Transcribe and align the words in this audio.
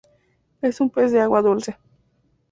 Es 0.63 0.81
un 0.81 0.89
pez 0.89 1.11
de 1.11 1.19
agua 1.19 1.43
dulce. 1.43 1.77